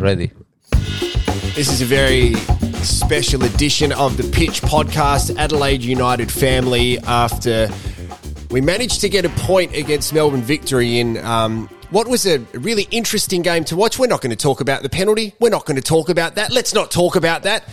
[0.00, 0.32] Ready.
[1.54, 2.34] This is a very
[2.82, 6.98] special edition of the Pitch Podcast, Adelaide United family.
[7.00, 7.68] After
[8.50, 12.88] we managed to get a point against Melbourne Victory in um, what was a really
[12.90, 13.98] interesting game to watch.
[13.98, 15.34] We're not going to talk about the penalty.
[15.40, 16.52] We're not going to talk about that.
[16.52, 17.64] Let's not talk about that.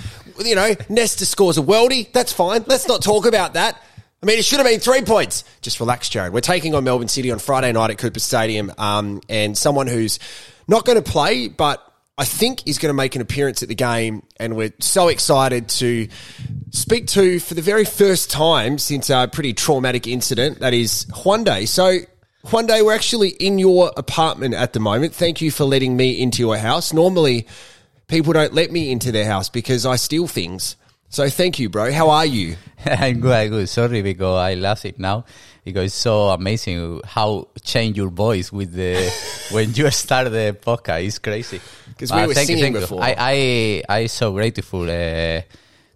[0.44, 2.12] You know, Nesta scores a worldie.
[2.12, 2.64] That's fine.
[2.68, 3.82] Let's not talk about that.
[4.22, 5.46] I mean, it should have been three points.
[5.62, 6.34] Just relax, Jarrod.
[6.34, 10.20] We're taking on Melbourne City on Friday night at Cooper Stadium, um, and someone who's
[10.68, 11.89] not going to play, but
[12.20, 15.70] I think is going to make an appearance at the game, and we're so excited
[15.70, 16.10] to
[16.70, 20.60] speak to for the very first time since our pretty traumatic incident.
[20.60, 21.66] That is Juande.
[21.66, 22.00] So,
[22.46, 25.14] Juande, we're actually in your apartment at the moment.
[25.14, 26.92] Thank you for letting me into your house.
[26.92, 27.48] Normally,
[28.08, 30.76] people don't let me into their house because I steal things.
[31.08, 31.90] So thank you, bro.
[31.94, 32.58] How are you?
[32.86, 33.32] I'm good.
[33.32, 33.70] I'm good.
[33.70, 35.24] Sorry because I lost it now
[35.70, 39.12] because it's so amazing how change your voice with the
[39.52, 41.06] when you start the podcast.
[41.06, 41.62] It's crazy.
[41.88, 42.80] Because we were thank you, singing you.
[42.82, 43.02] before.
[43.02, 45.42] I I I so grateful uh,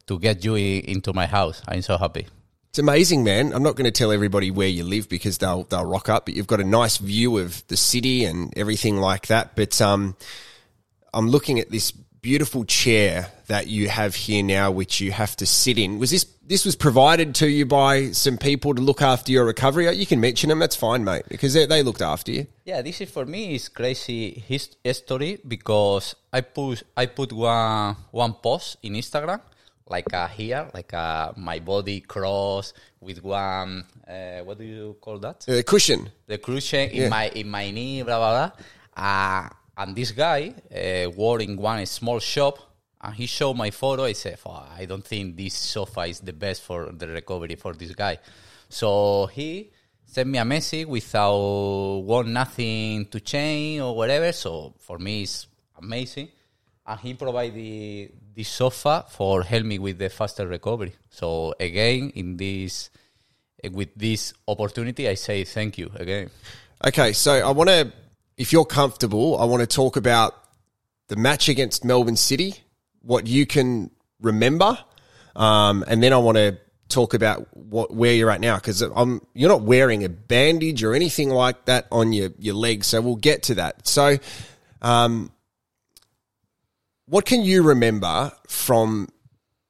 [0.08, 1.62] to get you into my house.
[1.68, 2.28] I'm so happy.
[2.70, 3.54] It's amazing, man.
[3.54, 6.36] I'm not going to tell everybody where you live because they'll they'll rock up, but
[6.36, 9.56] you've got a nice view of the city and everything like that.
[9.56, 10.16] But um,
[11.14, 15.46] I'm looking at this beautiful chair that you have here now, which you have to
[15.46, 16.00] sit in.
[16.00, 19.86] Was this this was provided to you by some people to look after your recovery?
[19.96, 20.60] You can mention them.
[20.60, 22.48] That's fine, mate, because they, they looked after you.
[22.66, 27.96] Yeah, this is for me is crazy his story because I put I put one
[28.12, 29.42] one post in Instagram
[29.90, 35.20] like uh, here like uh, my body cross with one uh, what do you call
[35.20, 36.08] that Uh, cushion.
[36.28, 37.10] the cushion in Yeah.
[37.10, 38.52] my in my knee blah blah blah
[38.96, 42.60] uh, and this guy uh, worked in one small shop
[43.02, 44.06] and he showed my photo.
[44.06, 47.74] I said oh, I don't think this sofa is the best for the recovery for
[47.74, 48.20] this guy.
[48.70, 49.72] So he
[50.06, 51.36] sent me a message without
[52.00, 54.32] want nothing to change or whatever.
[54.32, 55.48] So for me it's
[55.82, 56.30] amazing.
[56.86, 60.94] And he provided the, the sofa for help me with the faster recovery.
[61.10, 62.90] So again in this
[63.72, 66.30] with this opportunity i say thank you again.
[66.86, 67.94] Okay, so I want to,
[68.38, 70.36] if you're comfortable, I want to talk about
[71.08, 72.56] the match against Melbourne City,
[73.02, 74.78] what you can remember,
[75.36, 76.58] um, and then I want to
[76.90, 80.94] talk about what where you're at now because I'm you're not wearing a bandage or
[80.94, 83.88] anything like that on your your leg, so we'll get to that.
[83.88, 84.18] So,
[84.82, 85.32] um,
[87.06, 89.10] what can you remember from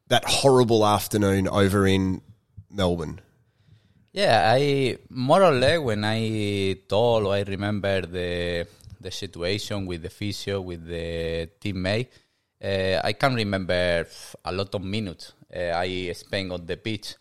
[0.07, 2.22] that horrible afternoon over in
[2.69, 3.22] Melbourne?
[4.13, 8.68] Yeah, I more or less when I told, I remember the
[9.01, 12.09] the situation with the physio, with the teammate.
[12.63, 14.07] Uh, I can remember
[14.46, 17.16] a lot of minutes uh, I spent on the pitch,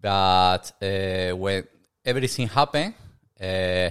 [0.00, 1.64] but uh, when
[2.04, 2.94] everything happened,
[3.40, 3.90] uh,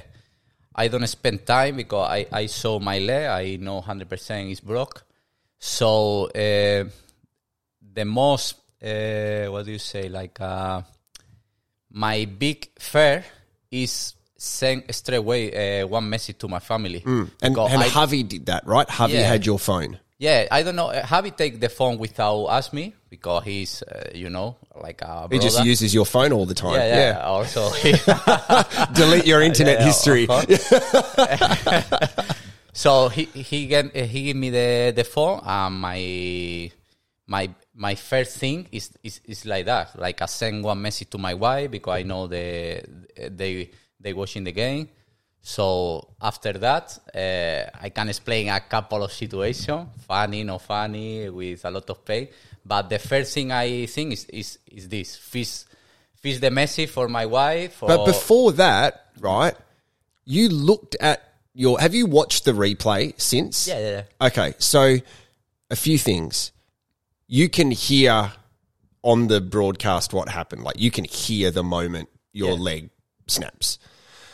[0.76, 3.28] I don't spend time because I, I saw my leg.
[3.28, 5.06] I know hundred percent is broke.
[5.60, 6.90] So uh,
[7.94, 10.40] the most uh, what do you say like.
[11.98, 13.24] My big fear
[13.72, 17.02] is send straight away uh, one message to my family.
[17.06, 18.86] And, Because and I- Javi did that, right?
[18.88, 19.28] Javi Yeah.
[19.32, 19.98] had your phone.
[20.20, 20.90] yeah, I don't know.
[20.92, 25.30] uh, Javi take the phone without ask me because he's, uh, you know, like a
[25.32, 26.74] He just uses your phone all the time.
[26.76, 27.70] yeah, yeah, Also,
[28.94, 30.28] Delete your internet Yeah, history.
[32.74, 36.72] so he he get, he give me the the phone and my
[37.28, 40.00] my my first thing is, is is like that.
[40.00, 42.82] Like I send one message to my wife because I know the
[43.32, 43.70] they
[44.00, 44.90] they watching the game.
[45.42, 51.64] So after that, uh, I can explain a couple of situations, funny, not funny, with
[51.66, 52.30] a lot of pain.
[52.66, 55.66] But the first thing I think is is, is this: fish,
[56.16, 57.78] fish the message for my wife.
[57.82, 59.54] But before that, right,
[60.24, 61.22] you looked at
[61.54, 61.80] your.
[61.80, 63.68] Have you watched the replay since?
[63.68, 64.28] yeah, yeah, yeah.
[64.28, 64.98] Okay, so
[65.70, 66.52] a few things.
[67.28, 68.32] You can hear
[69.04, 70.64] on the broadcast what happened.
[70.64, 72.56] Like you can hear the moment your Yeah.
[72.60, 72.90] leg
[73.28, 73.80] snaps.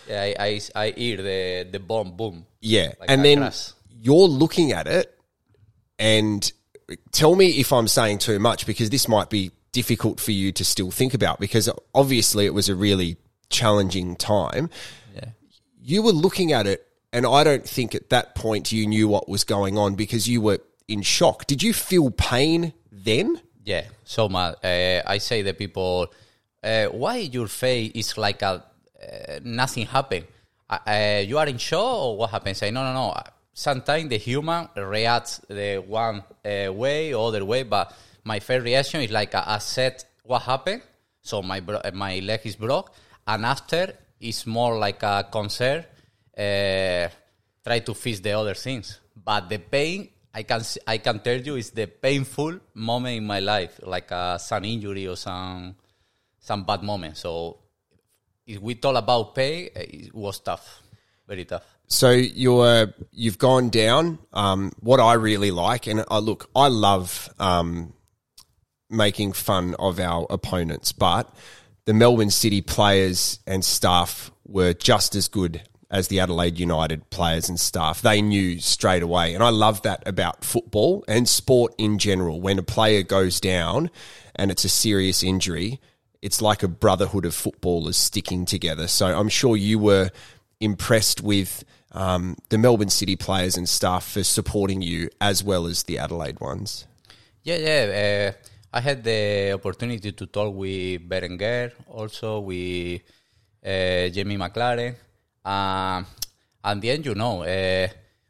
[0.07, 2.45] Yeah, I, I, I hear the, the bomb boom.
[2.59, 2.93] Yeah.
[2.99, 3.71] Like and then crash.
[3.89, 5.17] you're looking at it
[5.99, 6.51] and
[7.11, 10.65] tell me if I'm saying too much because this might be difficult for you to
[10.65, 13.17] still think about because obviously it was a really
[13.49, 14.69] challenging time.
[15.15, 15.29] Yeah.
[15.81, 19.29] You were looking at it and I don't think at that point you knew what
[19.29, 21.45] was going on because you were in shock.
[21.45, 23.39] Did you feel pain then?
[23.63, 24.57] Yeah, so much.
[24.63, 26.11] Uh, I say the people,
[26.63, 28.63] uh, why your face is like a
[29.01, 30.25] uh, nothing happened?
[30.69, 32.57] Uh, uh, you are in shock or what happened?
[32.57, 33.13] Say no, no, no.
[33.53, 37.93] Sometimes the human reacts the one uh, way or other way, but
[38.23, 40.81] my first reaction is like I said what happened.
[41.21, 41.61] So my
[41.93, 42.93] my leg is broke,
[43.27, 45.85] and after it's more like a concern.
[47.63, 51.55] Try to fix the other things, but the pain I can I can tell you
[51.55, 55.75] it's the painful moment in my life, like uh, some injury or some
[56.39, 57.17] some bad moment.
[57.17, 57.59] So
[58.47, 60.81] if we talk about pay, uh, it was tough,
[61.27, 61.65] very tough.
[61.87, 64.19] So you're you've gone down.
[64.31, 67.93] Um, what I really like, and I look, I love um,
[68.89, 71.33] making fun of our opponents, but
[71.85, 75.61] the Melbourne City players and staff were just as good
[75.91, 78.01] as the Adelaide United players and staff.
[78.01, 82.39] They knew straight away, and I love that about football and sport in general.
[82.39, 83.91] When a player goes down
[84.33, 85.81] and it's a serious injury,
[86.21, 88.87] it's like a brotherhood of footballers sticking together.
[88.87, 90.09] So I'm sure you were
[90.61, 95.83] impressed with um, the Melbourne City players and staff for supporting you as well as
[95.83, 96.87] the Adelaide ones.
[97.43, 98.31] Yeah, yeah.
[98.31, 103.01] Uh, I had the opportunity to talk with Berenguer, also with
[103.65, 104.95] uh, Jamie Maclaren.
[105.43, 106.03] Uh,
[106.63, 107.87] and the end, you know, uh,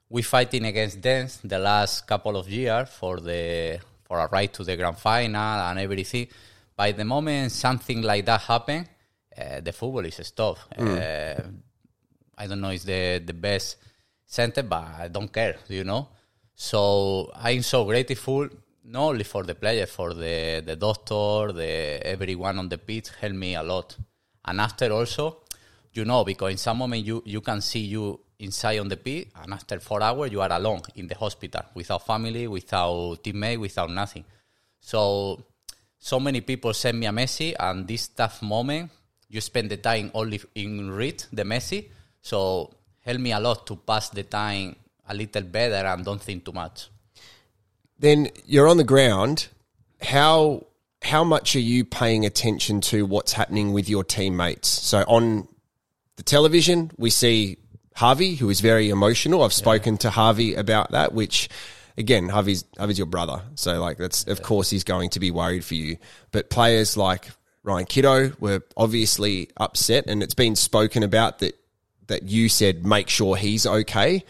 [0.10, 4.64] we fighting against them the last couple of years for the for a right to
[4.64, 6.28] the grand final and everything.
[6.76, 8.88] By the moment something like that happen,
[9.38, 10.62] uh, the football is stopped.
[10.78, 11.42] Uh,
[12.38, 13.78] I don't know, it's the the best
[14.26, 16.10] center, but I don't care, you know.
[16.56, 18.50] So I'm so grateful,
[18.86, 23.36] not only for the player, for the the doctor, the everyone on the pitch helped
[23.36, 23.96] me a lot.
[24.44, 25.44] And after also,
[25.94, 29.30] you know, because in some moment you you can see you inside on the pitch,
[29.36, 33.90] and after four hours you are alone in the hospital without family, without teammate, without
[33.90, 34.26] nothing.
[34.80, 35.44] So
[36.00, 38.92] so many people send me a message, and this tough moment,
[39.30, 41.90] you spend the time only in read the message.
[42.22, 44.76] So help me a lot to pass the time
[45.08, 46.90] a little better and don't think too much.
[48.00, 49.50] Then you're on the ground.
[50.02, 50.66] How
[51.04, 54.68] how much are you paying attention to what's happening with your teammates?
[54.68, 55.48] So on
[56.22, 57.58] the television, we see
[57.98, 59.42] Javi, who is very emotional.
[59.42, 61.50] I've spoken to Javi about that, which
[61.98, 65.66] again, Javi's Javi's your brother, so like that's of course he's going to be worried
[65.66, 65.98] for you.
[66.32, 67.32] But players like
[67.64, 71.56] Ryan Kitto were obviously upset, and it's been spoken about that
[72.06, 74.24] that you said make sure he's okay.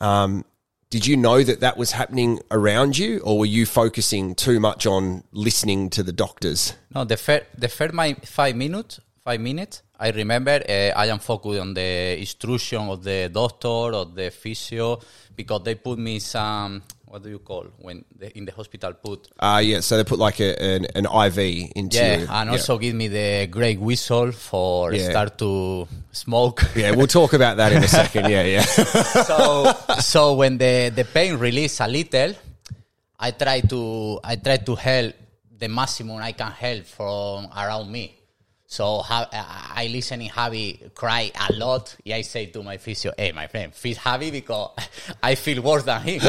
[0.00, 0.44] Um,
[0.90, 4.86] did you know that that was happening around you, or were you focusing too much
[4.86, 6.74] on listening to the doctors?
[6.94, 9.82] No, the first the first my five minutes, five minutes.
[9.98, 15.00] I remember uh, I am focused on the instruction of the doctor or the physio
[15.34, 19.28] because they put me some what do you call when the, in the hospital put
[19.38, 22.94] Uh, yeah, so they put like a, an, an IV into yeah and also give
[22.94, 25.08] me the green whistle for Yeah.
[25.10, 26.62] start to smoke.
[26.76, 28.28] Yeah, we'll talk about that in a second.
[28.28, 28.62] Yeah, yeah.
[29.30, 32.34] so so when the the pain release a little,
[33.18, 35.14] I try to I try to help
[35.56, 38.18] the maximum I can help from around me.
[38.74, 39.28] So ha-
[39.76, 41.94] I listen in Javi cry a lot.
[42.02, 44.70] Yeah, I say to my physio, "Hey, my friend, feel Javi because
[45.22, 46.20] I feel worse than him."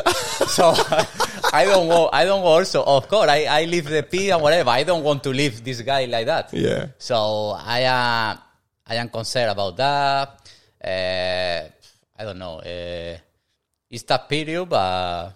[0.53, 0.69] so
[1.53, 2.13] I don't want.
[2.13, 2.69] I don't want.
[2.69, 4.69] Also, of course, I, I leave the pee and whatever.
[4.69, 6.53] I don't want to leave this guy like that.
[6.53, 6.89] Yeah.
[6.99, 8.37] So I am
[8.85, 10.27] I am concerned about that.
[10.85, 11.67] Uh,
[12.19, 12.59] I don't know.
[12.59, 13.17] Uh,
[13.89, 15.31] it's that period, but uh,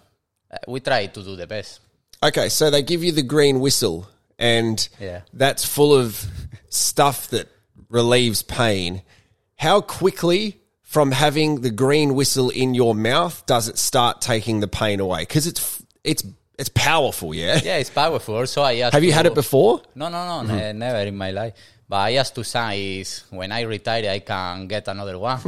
[0.68, 1.80] we try to do the best.
[2.22, 4.06] Okay, so they give you the green whistle,
[4.40, 5.20] and Yeah.
[5.32, 6.26] that's full of
[6.70, 7.48] stuff that
[7.88, 9.02] relieves pain.
[9.56, 14.66] How quickly from having the green whistle in your mouth does it start taking the
[14.68, 15.20] pain away?
[15.20, 16.24] Because it's it's
[16.60, 17.58] it's powerful, yeah.
[17.64, 18.36] Yeah, it's powerful.
[18.36, 19.80] Also, I asked Have you had it before?
[19.94, 21.54] No, no, no, ne- never in my life.
[21.88, 25.40] But I asked to son is when I retire, I can get another one.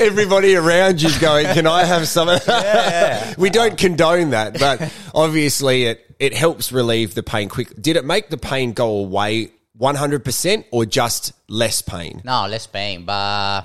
[0.00, 4.92] Everybody around you's going, "Can I have some?" of that?" we don't condone that, but
[5.14, 7.72] obviously it it helps relieve the pain quick.
[7.80, 12.20] Did it make the pain go away one hundred percent, or just less pain?
[12.24, 13.62] No, less pain, but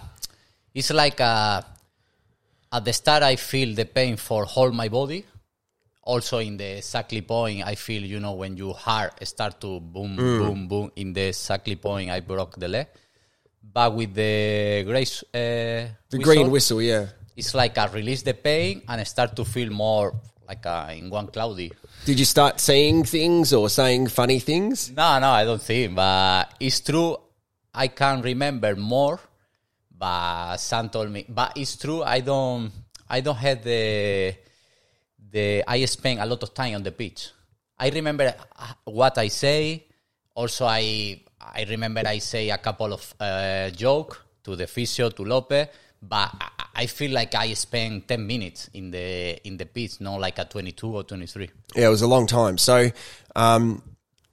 [0.76, 1.64] it's like uh,
[2.76, 5.26] at the start I feel the pain for whole my body.
[6.04, 10.16] Also in the exactly point, I feel you know when your heart start to boom,
[10.16, 10.92] boom, boom.
[10.98, 12.88] In the exactly point, I broke the leg.
[13.74, 17.08] But with the grace, uh, The green whistle, yeah.
[17.36, 20.14] it's like I release the pain and I start to feel more
[20.48, 21.72] like uh, in one cloudy.
[22.06, 24.92] Did you start saying things or saying funny things?
[24.92, 25.96] No, no, I don't think.
[25.96, 27.18] But it's true.
[27.74, 29.20] I can remember more.
[29.98, 31.26] But Sam told me.
[31.28, 32.04] But it's true.
[32.04, 32.72] I don't.
[33.10, 34.36] I don't have the.
[35.32, 37.32] The I spend a lot of time on the pitch.
[37.78, 39.86] I remember uh, what I say.
[40.34, 45.24] Also, I I remember I say a couple of uh, joke to the physio to
[45.24, 45.70] Lope.
[46.02, 46.32] But
[46.76, 50.46] I, feel like I spend ten minutes in the in the pitch, not like a
[50.46, 51.50] twenty two or twenty three.
[51.76, 52.58] Yeah, it was a long time.
[52.58, 52.92] So,
[53.36, 53.82] um,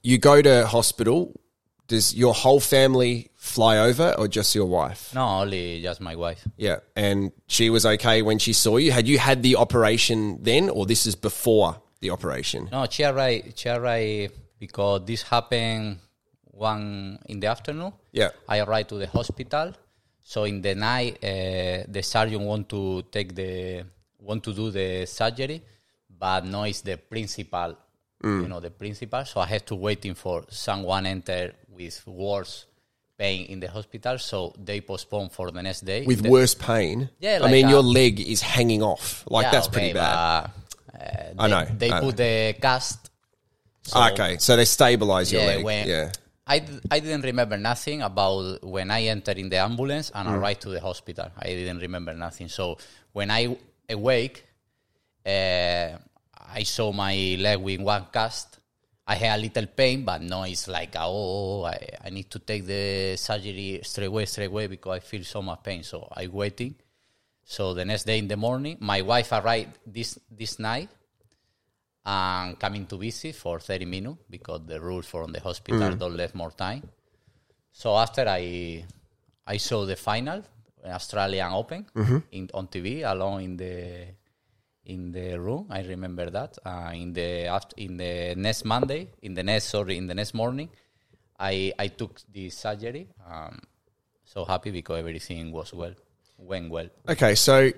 [0.02, 1.40] you go to hospital.
[1.88, 5.12] Does your whole family fly over or just your wife?
[5.12, 6.46] No, only just my wife.
[6.56, 6.78] Yeah.
[6.94, 8.92] And she was okay when she saw you.
[8.92, 12.68] Had you had the operation then, or this is before the operation?
[12.70, 13.58] No, she arrived.
[13.58, 15.99] She arrived because this happened
[16.52, 17.92] one in the afternoon.
[18.12, 18.30] Yeah.
[18.49, 19.75] I arrived to the hospital.
[20.22, 23.84] So in the night, uh, the surgeon want to take the
[24.20, 25.61] want to do the surgery,
[26.08, 27.76] but no, it's the principal.
[28.22, 29.25] You know the principal.
[29.25, 32.66] So I had to waiting for someone enter with worse
[33.23, 34.14] pain in the hospital.
[34.31, 34.37] So
[34.69, 36.00] they postpone for the next day.
[36.11, 36.97] With The- worse pain?
[37.26, 39.05] Yeah, I mean, your leg is hanging off.
[39.35, 40.50] Like, Yeah, that's okay, pretty bad.
[40.93, 41.00] but,
[41.38, 42.35] uh, I know, They I put the
[42.67, 42.99] cast.
[43.91, 44.33] So okay.
[44.38, 45.64] So they stabilize your yeah, leg.
[45.69, 46.12] when yeah.
[46.55, 50.35] I, d- I didn't remember nothing about when I entered in the ambulance and Mm.
[50.37, 51.29] arrived to the hospital.
[51.38, 52.49] I didn't remember nothing.
[52.59, 52.64] So
[53.19, 53.43] when I
[53.97, 54.37] awake,
[55.26, 55.88] uh,
[56.61, 57.14] I saw my
[57.47, 58.49] leg with one cast.
[59.12, 61.02] I had a little pain, but no, it's like, oh,
[61.61, 65.23] oh, I, I need to take the surgery straight away, straight away because I feel
[65.23, 65.83] so much pain.
[65.83, 66.75] So I waiting.
[67.45, 70.88] So the next day in the morning, my wife arrived this this night
[72.07, 75.99] and coming to visit for 30 minutes because the rules from the hospital mm.
[75.99, 76.83] don't let more time.
[77.71, 78.87] So after I
[79.47, 80.42] I saw the final
[80.87, 82.19] Australian Open mm-hmm.
[82.33, 84.07] in, on TV alone in the
[84.87, 85.67] in the room.
[85.71, 86.59] I remember that.
[86.65, 90.35] Uh, in the after, in the next Monday, in the next sorry, in the next
[90.35, 90.69] morning,
[91.39, 93.09] I I took the surgery.
[93.29, 93.61] Um,
[94.25, 95.95] so happy because everything was well,
[96.39, 96.89] went well.
[97.09, 97.71] Okay, so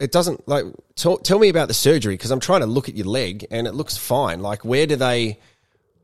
[0.00, 0.64] it doesn't like
[0.96, 3.66] talk, tell me about the surgery because I'm trying to look at your leg and
[3.66, 4.40] it looks fine.
[4.40, 5.38] Like where do they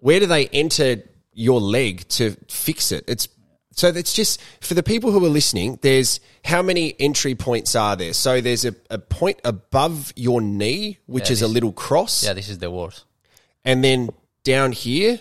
[0.00, 1.02] where do they enter
[1.33, 3.04] your leg to fix it?
[3.09, 3.28] It's
[3.72, 5.78] so it's just for the people who are listening.
[5.82, 8.12] There's how many entry points are there?
[8.12, 12.32] So there's a, a point above your knee, which Yeah, is a little cross, Yeah,
[12.34, 13.04] this is the worst.
[13.64, 14.10] and then
[14.44, 15.20] down here,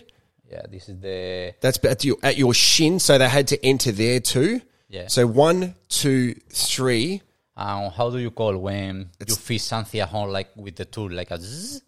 [0.51, 2.99] Yeah, this is the that's at your at your shin.
[2.99, 4.61] So they had to enter there too.
[4.89, 5.07] Yeah.
[5.07, 7.21] So one, two, three.
[7.55, 11.11] Um, how do you call when you feel something at home, like with the tool,
[11.11, 11.81] like a zzz?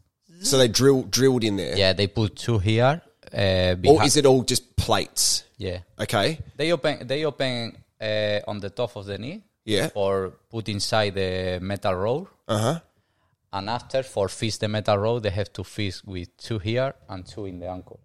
[0.43, 1.75] So they drill drilled in there.
[1.77, 3.01] Yeah, they put two here.
[3.33, 5.43] Uh, Or is it all just plates?
[5.57, 6.39] yeah, Okay.
[6.57, 7.07] they open.
[7.07, 9.43] They open uh, on the top of the knee.
[9.65, 9.89] Yeah.
[9.93, 12.79] Or put inside the metal rod, Uh huh.
[13.53, 17.25] and after for fix the metal rod, they have to fix with two here and
[17.25, 17.99] two in the ankle.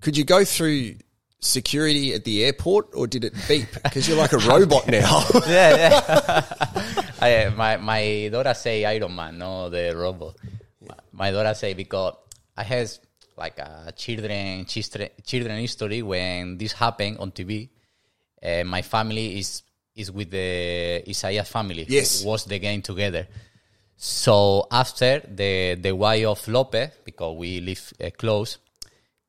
[0.00, 0.94] Could you go through
[1.40, 3.66] security at the airport or did it beep?
[3.82, 5.24] Because you're like a robot now.
[5.46, 6.44] yeah, yeah.
[7.20, 10.36] I, my my daughter say Iron Man, no the robot.
[10.86, 12.14] My, my daughter say because
[12.56, 13.00] I has
[13.38, 17.68] like a children children children history when this happened on TV.
[18.42, 19.62] Uh, my family is
[19.94, 21.84] is with the Isaías family.
[21.88, 22.24] Yes.
[22.24, 23.26] watch the game together.
[23.96, 28.58] So after the the wife of Lopez, because we live uh, close,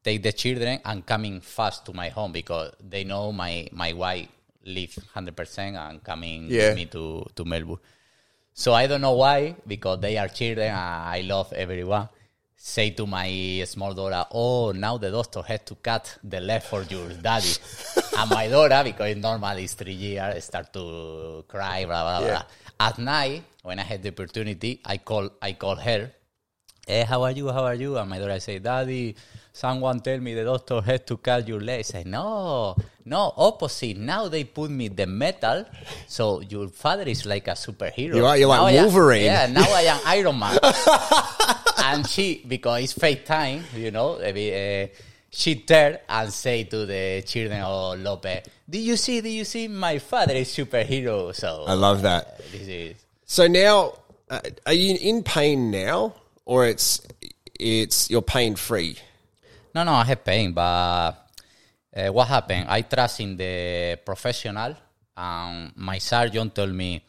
[0.04, 4.28] take the children and coming fast to my home because they know my my wife
[4.66, 6.70] live hundred percent and coming Yeah.
[6.70, 7.80] with me to to Melbourne.
[8.54, 10.72] So I don't know why because they are children.
[10.76, 12.10] I love everyone.
[12.62, 16.84] Say to my small daughter, "Oh, now the doctor had to cut the leg for
[16.84, 17.54] your daddy."
[18.18, 22.44] and my daughter, because it's normal, is three years, start to cry, blah blah Yeah.
[22.44, 22.88] blah.
[22.88, 26.12] At night, when I had the opportunity, I call I call her
[26.86, 27.48] hey, how are you?
[27.50, 27.98] How are you?
[27.98, 29.16] And my daughter say, Daddy,
[29.54, 31.80] someone tell me the doctor had to cut your leg.
[31.80, 32.76] I say, no,
[33.06, 33.96] no, opposite.
[33.96, 35.66] Now they put me the metal,
[36.08, 38.16] so your father is like a superhero.
[38.16, 39.24] You are- you're like Now I Wolverine.
[39.26, 40.58] yeah, now I am Iron Man.
[41.94, 44.88] and she, because it's fake time, you know, uh,
[45.30, 49.22] she turned and say to the children of Lope, "Did you see?
[49.22, 49.68] Did you see?
[49.68, 52.40] My father is superhero." So I love that.
[52.52, 53.94] this is So now,
[54.30, 56.14] uh, are you in pain now,
[56.46, 57.02] or it's
[57.60, 58.98] it's you're pain free?
[59.76, 61.12] No, no, I have pain, but
[61.96, 62.66] uh, what happened?
[62.68, 64.76] I trust in the professional,
[65.16, 67.04] and my surgeon told me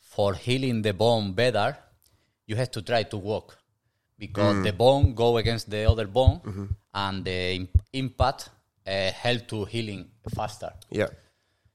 [0.00, 1.76] for healing the bone better,
[2.46, 3.58] you have to try to walk
[4.18, 6.40] because the bone go against the other bone,
[6.94, 8.48] and the im- impact
[8.86, 10.72] uh, help to healing faster.
[10.90, 11.08] Yeah.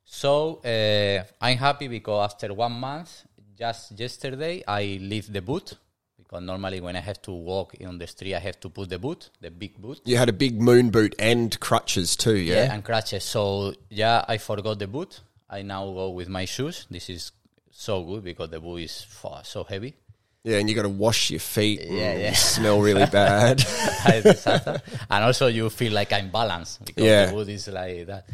[0.05, 3.23] So uh, I'm happy because after one month,
[3.57, 5.75] just yesterday, I leave the boot
[6.17, 8.99] because normally when I have to walk on the street, I have to put the
[8.99, 10.01] boot, the big boot.
[10.05, 12.65] You had a big moon boot and crutches too, yeah.
[12.65, 13.23] Yeah, and crutches.
[13.23, 15.21] So yeah, I forgot the boot.
[15.49, 16.87] I now go with my shoes.
[16.89, 17.31] This is
[17.69, 19.05] so good because the boot is
[19.43, 19.95] so heavy.
[20.43, 21.81] Yeah, and you got to wash your feet.
[21.85, 22.29] Yeah, yeah.
[22.29, 23.63] You smell really bad.
[25.09, 27.25] and also you feel like I'm balanced because Yeah.
[27.27, 28.25] the boot is like that.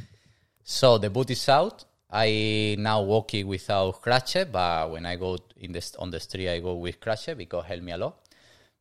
[0.64, 1.84] So the boot is out.
[2.10, 6.60] I now walking without crutches, but when I go in the on the street, I
[6.60, 8.16] go with crutches because help me a lot.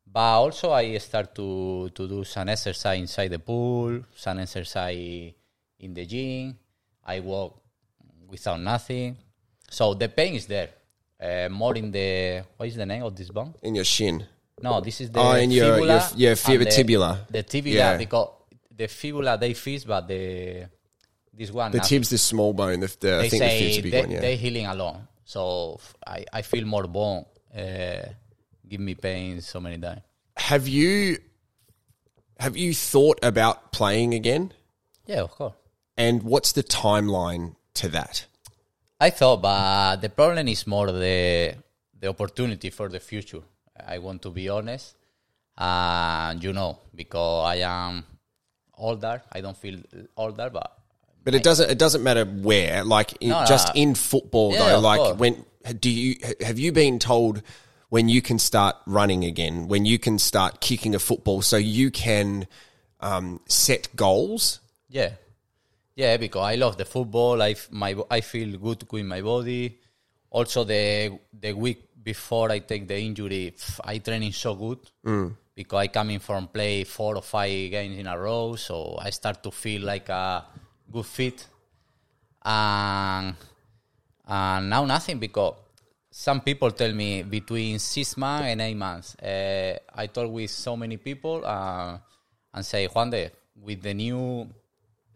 [0.06, 5.32] But also I start to to do some exercise inside the pool, some exercise
[5.80, 6.56] in the gym.
[7.04, 7.60] I walk
[8.28, 9.16] without nothing.
[9.68, 10.70] So the pain is there.
[11.20, 13.54] Uh, more in the what is the name of this bone?
[13.62, 14.24] In your shin.
[14.62, 16.10] No, this is the Oh, in your- fibula.
[16.16, 17.26] your- your fib- the- tibula.
[17.30, 17.96] The tibula Yeah.
[17.96, 18.28] because
[18.74, 20.66] the fibula they fix, but the
[21.32, 22.80] this one The tib's the small bone.
[22.80, 24.20] The, the, I they think the say fib's big they, one, yeah.
[24.20, 25.08] they healing alone.
[25.24, 27.24] So I, I feel more bone.
[27.54, 28.06] Uh,
[28.68, 30.00] give me pain so many times.
[30.36, 31.18] have you
[32.38, 34.52] have you thought about playing again?
[35.06, 35.54] Yeah, of course.
[35.96, 38.26] And what's the timeline to that?
[39.00, 41.54] I thought, but the problem is more the
[41.98, 43.42] the opportunity for the future.
[43.86, 44.96] I want to be honest,
[45.56, 48.04] and you know, because I am
[48.78, 49.80] older, I don't feel
[50.16, 50.72] older, but
[51.24, 52.84] But it doesn't it doesn't matter where.
[52.84, 53.82] Like in, No, no, just no.
[53.82, 54.80] in football Yeah, though.
[54.80, 55.18] Like course.
[55.18, 55.44] when
[55.80, 57.42] do you have you been told
[57.90, 59.68] when you can start running again?
[59.68, 62.46] When you can start kicking a football, so you can
[63.00, 64.60] um, set goals.
[64.88, 65.10] yeah,
[65.96, 67.42] yeah, because I love the football.
[67.42, 69.78] I my I feel good with my body.
[70.30, 74.78] Also, the the week before I take the injury, I training so good
[75.54, 79.42] because I coming from play four or five games in a row, so I start
[79.42, 80.44] to feel like a
[80.92, 81.46] good fit.
[82.44, 83.34] and
[84.28, 85.54] and now nothing because
[86.10, 89.14] some people tell me between six months and eight months.
[89.16, 91.98] Uh, I talk with so many people uh,
[92.54, 94.48] and say, Juande, with the new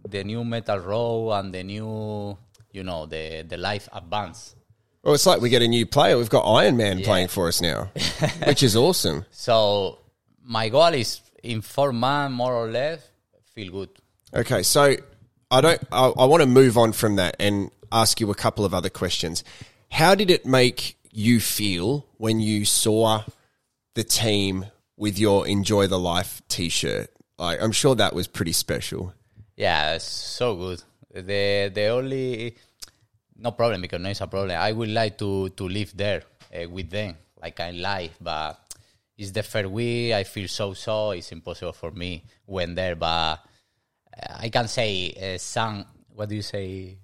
[0.09, 2.37] the new metal row and the new
[2.73, 4.57] you know the the life advance.
[5.02, 6.19] Well, it's like we get a new player.
[6.19, 7.90] We've got Iron Man playing for us now,
[8.47, 9.25] which is awesome.
[9.30, 9.99] So
[10.45, 13.00] my goal is in four months more or less
[13.54, 13.90] feel good.
[14.35, 14.97] Okay, so
[15.50, 15.83] I don't.
[15.90, 18.90] I, I want to move on from that and ask you a couple of other
[18.90, 19.42] questions.
[19.90, 23.25] How did it make you feel when you saw
[23.95, 24.66] the team
[24.97, 27.11] with your "Enjoy the Life" T-shirt?
[27.38, 29.14] Like, I'm sure that was pretty special.
[29.61, 30.83] Yeah, it's so good.
[31.12, 32.57] The the only
[33.37, 34.57] no problem because no it's a problem.
[34.57, 38.57] I would like to to live there uh, with them, like I like, but
[39.19, 40.14] it's the first week.
[40.14, 41.11] I feel so so.
[41.11, 43.37] It's impossible for me when there, but
[44.16, 45.85] uh, I can say uh, some.
[46.09, 46.96] What do you say?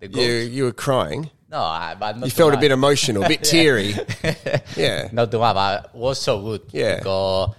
[0.00, 0.26] The goals?
[0.26, 1.28] You you were crying.
[1.50, 3.92] No, I, but not You felt a bit emotional, a bit teary.
[4.76, 5.10] yeah.
[5.12, 6.62] Not too much, but was so good.
[6.72, 6.96] Yeah.
[6.96, 7.52] Because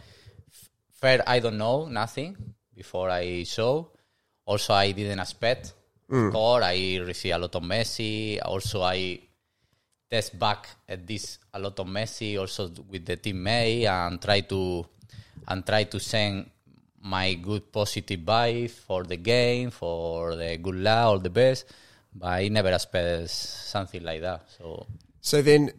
[0.97, 3.85] first I don't know nothing before I saw.
[4.45, 5.73] Also, I didn't expect
[6.11, 6.59] score.
[6.59, 6.63] Mm.
[6.63, 8.39] I received a lot of Messi.
[8.43, 9.19] Also, I
[10.09, 12.37] test back at this a lot of Messi.
[12.39, 14.85] Also with the teammate and try to
[15.47, 16.49] and try to send
[17.03, 21.65] my good positive vibe for the game, for the good luck, all the best.
[22.13, 24.49] But I never expect something like that.
[24.57, 24.85] So
[25.21, 25.71] So then,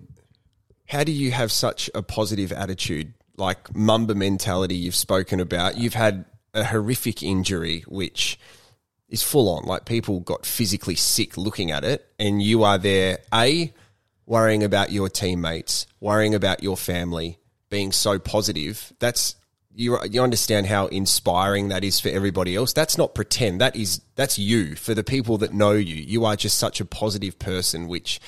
[0.86, 5.76] how do you have such a positive attitude, like Mamba mentality you've spoken about?
[5.76, 8.38] You've had a horrific injury, which
[9.08, 9.64] is full on.
[9.64, 13.72] Like people got physically sick looking at it, and you are there, A,
[14.26, 17.38] worrying about your teammates, worrying about your family,
[17.70, 18.92] being so positive.
[18.98, 19.36] That's
[19.74, 22.72] you you understand how inspiring that is for everybody else.
[22.72, 23.60] That's not pretend.
[23.60, 25.96] That is that's you for the people that know you.
[25.96, 28.20] You are just such a positive person, which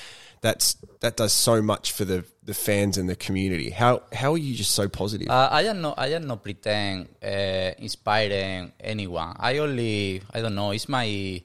[0.45, 3.71] that's that does so much for the the fans and the community.
[3.71, 5.27] How how are you just so positive?
[5.27, 5.95] Uh, I am not.
[5.97, 9.35] I am not pretend uh, inspiring anyone.
[9.39, 10.21] I only.
[10.31, 10.69] I don't know.
[10.71, 11.41] It's my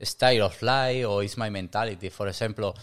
[0.00, 2.08] style of life or it's my mentality.
[2.08, 2.74] For example,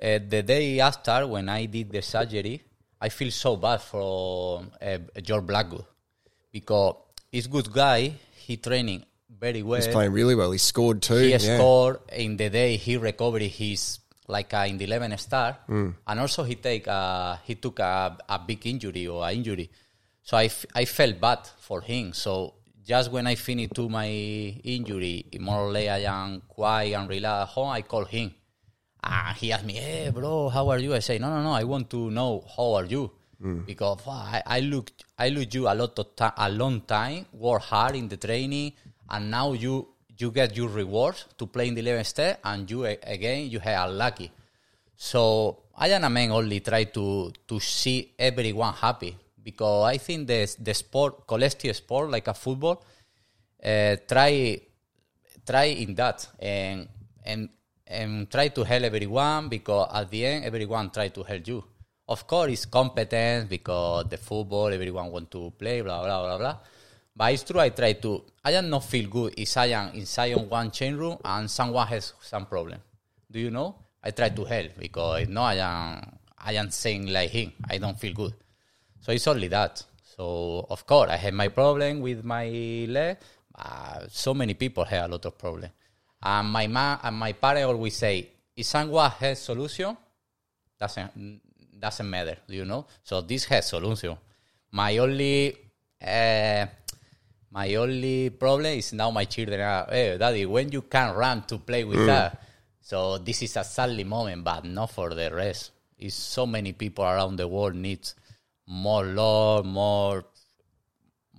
[0.00, 2.62] uh, the day after when I did the surgery,
[3.00, 5.84] I feel so bad for uh, George Blackwood
[6.52, 6.94] because
[7.32, 8.14] he's good guy.
[8.36, 9.80] He training very well.
[9.82, 10.52] He's playing really well.
[10.52, 11.16] He scored too.
[11.16, 11.38] He yeah.
[11.38, 15.56] scored in the day he recovered his like uh, in the 11 star
[16.06, 19.70] and also he take uh, he took a, a big injury or a injury.
[20.22, 22.12] So I, f- I felt bad for him.
[22.12, 27.08] So just when I finished to my injury more or less I am quiet and
[27.08, 28.32] relaxed at home I call him.
[29.02, 30.94] And he asked me hey bro how are you?
[30.94, 33.10] I say no no no I want to know how are you?
[33.66, 37.26] Because wow, I, I look I look you a lot of time a long time
[37.32, 38.72] work hard in the training
[39.08, 39.88] and now you
[40.18, 43.90] you get your rewards to play in the 11th step and you again you are
[43.90, 44.30] lucky
[44.96, 50.26] so I am a man only try to to see everyone happy because I think
[50.26, 52.82] the the sport collective sport like a football
[53.62, 54.60] uh, try
[55.46, 56.88] try in that and
[57.24, 57.48] and
[57.86, 61.64] and try to help everyone because at the end everyone try to help you.
[62.08, 66.56] Of course, it's competence because the football everyone want to play blah blah blah blah.
[67.18, 67.58] But it's true.
[67.60, 68.10] I try to.
[68.44, 71.86] I am not feel good if I am inside on one chain room and someone
[71.88, 72.78] has some problem.
[73.30, 73.74] Do you know?
[74.04, 77.52] I try to help because no, I am I am saying like him.
[77.68, 78.34] I don't feel good.
[79.00, 79.82] So it's only that.
[80.16, 82.46] So of course I have my problem with my
[82.88, 83.16] leg.
[83.58, 85.70] uh, so many people have a lot of problem.
[86.22, 89.96] And my ma and my parents always say, if someone has solution,
[90.78, 91.40] doesn't
[91.78, 92.86] doesn't matter, Do you know.
[93.02, 94.16] So this has solution.
[94.70, 95.56] My only
[96.00, 96.66] uh,
[97.50, 101.58] my only problem is now my children are, hey, daddy, when you can run to
[101.58, 102.42] play with that.
[102.80, 105.72] So this is a sadly moment, but not for the rest.
[105.98, 108.14] It's so many people around the world needs
[108.66, 110.24] more love, more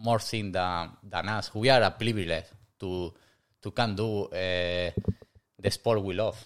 [0.01, 1.53] more thing than than us.
[1.53, 2.45] We are a privilege
[2.79, 3.13] to
[3.61, 4.91] to can do uh,
[5.59, 6.37] the sport we love.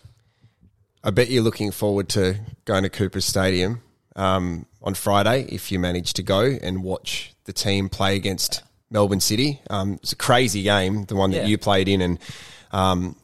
[1.03, 3.81] I bet you're looking forward to going to Cooper Stadium
[4.15, 9.19] um, on Friday if you manage to go and watch the team play against Melbourne
[9.19, 9.59] City.
[9.69, 11.47] Um, it's a crazy game, the one that Yeah.
[11.47, 12.19] you played in, and
[12.71, 13.15] um,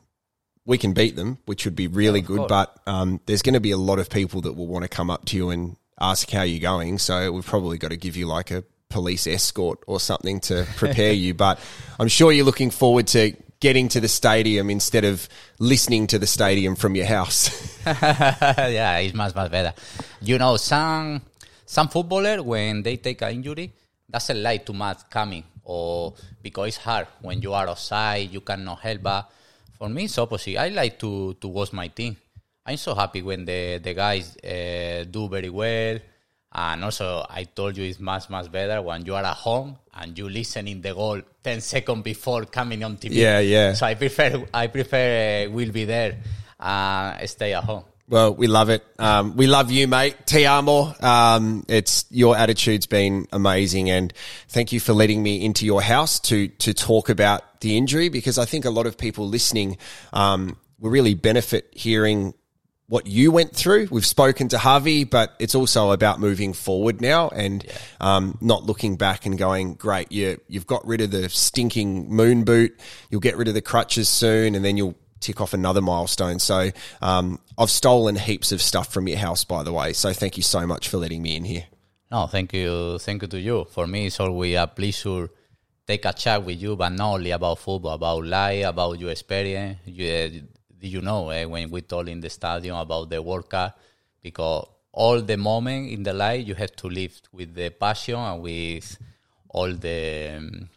[0.65, 2.47] we can beat them, which would be really good.
[2.49, 5.09] But um, there's going to be a lot of people that will want to come
[5.09, 6.97] up to you and ask how you're going.
[6.97, 11.13] So we've probably got to give you like a police escort or something to prepare
[11.13, 11.33] you.
[11.33, 11.59] But
[11.99, 15.27] I'm sure you're looking forward to getting to the stadium instead of
[15.59, 17.49] listening to the stadium from your house.
[17.85, 19.73] yeah, it's much much better.
[20.21, 21.21] You know, some
[21.65, 23.73] some footballer when they take an injury
[24.09, 28.79] doesn't like too much coming, or because it's hard when you are outside, you cannot
[28.79, 29.03] help.
[29.03, 29.29] But
[29.77, 30.57] for me, it's opposite.
[30.57, 32.17] I like to to watch my team.
[32.65, 35.99] I'm so happy when the the guys uh, do very well.
[36.51, 40.17] And also, I told you it's much much better when you are at home and
[40.17, 43.13] you listen in the goal ten seconds before coming on TV.
[43.13, 43.73] Yeah, yeah.
[43.73, 46.17] So I prefer I prefer uh, will be there
[46.59, 47.83] and stay at home.
[48.09, 48.83] Well, we love it.
[48.97, 50.25] Um, we love you, mate.
[50.25, 50.95] Te amo.
[50.99, 54.11] Um, it's your attitude's been amazing, and
[54.47, 58.39] thank you for letting me into your house to to talk about the injury because
[58.39, 59.77] I think a lot of people listening
[60.11, 62.33] um, will really benefit hearing
[62.87, 63.87] what you went through.
[63.91, 67.63] We've spoken to Javi, but it's also about moving forward now and
[68.01, 72.43] um, not looking back and going, great, you, you've got rid of the stinking moon
[72.43, 72.79] boot.
[73.11, 76.39] You'll get rid of the crutches soon and then you'll tick off another milestone.
[76.39, 79.93] So um, I've stolen heaps of stuff from your house, by the way.
[79.93, 81.65] So thank you so much for letting me in here.
[82.11, 83.65] No, thank you, thank you to you.
[83.65, 85.29] For me, it's always a pleasure
[85.89, 89.79] take a chat with you, but not only about football, about life, about your experience.
[89.85, 90.43] You,
[90.79, 93.79] you know, eh, when we talk in the stadium about the World Cup,
[94.21, 98.41] because all the moment in the life you have to live with the passion and
[98.41, 98.97] with
[99.49, 100.69] all the um,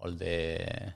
[0.00, 0.92] all the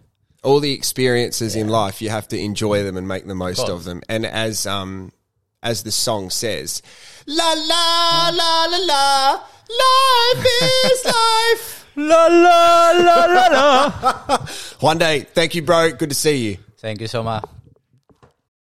[0.46, 3.70] all the experiences in life, you have to enjoy them and make the most course.
[3.70, 4.00] of them.
[4.08, 5.12] And as um
[5.62, 6.82] as the song says,
[7.26, 9.32] la la la la la,
[9.82, 10.46] life
[10.84, 11.86] is life.
[11.96, 13.90] la la la la la.
[14.80, 15.90] Juande, thank you, bro.
[15.90, 16.58] Good to see you.
[16.78, 17.44] Thank you so much.